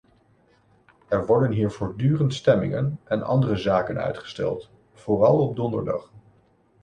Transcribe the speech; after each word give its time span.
Er 1.09 1.25
worden 1.25 1.51
hier 1.51 1.71
voortdurend 1.71 2.33
stemmingen 2.33 2.99
en 3.03 3.23
andere 3.23 3.55
zaken 3.55 3.97
uitgesteld, 3.97 4.69
vooral 4.93 5.39
op 5.47 5.55
donderdag. 5.55 6.11